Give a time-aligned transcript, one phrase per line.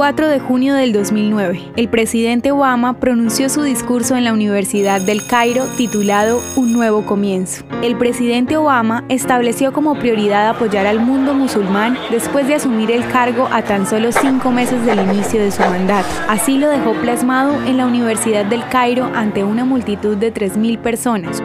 [0.00, 5.26] 4 de junio del 2009, el presidente Obama pronunció su discurso en la Universidad del
[5.26, 7.64] Cairo titulado Un nuevo comienzo.
[7.82, 13.46] El presidente Obama estableció como prioridad apoyar al mundo musulmán después de asumir el cargo
[13.52, 16.08] a tan solo cinco meses del inicio de su mandato.
[16.30, 21.42] Así lo dejó plasmado en la Universidad del Cairo ante una multitud de 3.000 personas,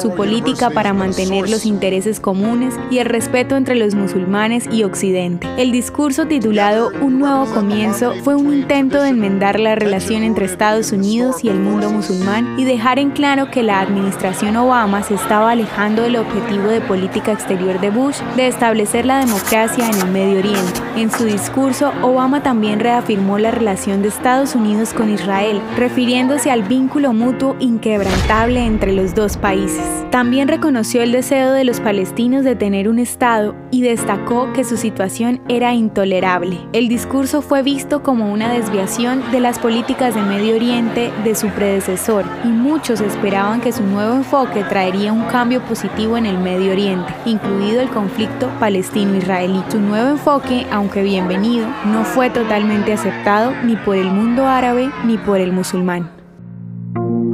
[0.00, 5.46] su política para mantener los intereses comunes y el respeto entre los musulmanes y Occidente.
[5.56, 10.92] El discurso titulado Un nuevo comienzo fue un intento de enmendar la relación entre Estados
[10.92, 15.52] Unidos y el mundo musulmán y dejar en claro que la administración Obama se estaba
[15.52, 20.38] alejando del objetivo de política exterior de Bush de establecer la democracia en el Medio
[20.40, 20.80] Oriente.
[20.96, 26.62] En su discurso, Obama también reafirmó la relación de Estados Unidos con Israel, refiriéndose al
[26.62, 29.84] vínculo mutuo inquebrantable entre los dos países.
[30.10, 34.76] También reconoció el deseo de los palestinos de tener un Estado y destacó que su
[34.76, 36.58] situación era intolerable.
[36.72, 41.48] El discurso fue visto como una desviación de las políticas de Medio Oriente de su
[41.48, 46.72] predecesor y muchos esperaban que su nuevo enfoque traería un cambio positivo en el Medio
[46.72, 49.62] Oriente, incluido el conflicto palestino-israelí.
[49.68, 55.18] Su nuevo enfoque, aunque bienvenido, no fue totalmente aceptado ni por el mundo árabe ni
[55.18, 56.21] por el musulmán.